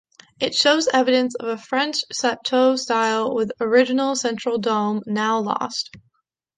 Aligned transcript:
It 0.39 0.55
shows 0.55 0.87
evidence 0.87 1.35
of 1.35 1.47
a 1.47 1.59
French 1.61 1.97
chateau 2.11 2.75
style, 2.75 3.35
with 3.35 3.51
original 3.61 4.15
central 4.15 4.57
dome, 4.57 5.03
now 5.05 5.37
lost. 5.39 5.95